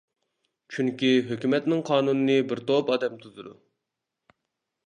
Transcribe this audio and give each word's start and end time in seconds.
چۈنكى 0.75 1.11
ھۆكۈمەتنىڭ 1.27 1.85
قانۇنىنى 1.91 2.39
بىر 2.53 2.65
توپ 2.73 2.93
ئادەم 2.95 3.23
تۈزىدۇ. 3.27 3.55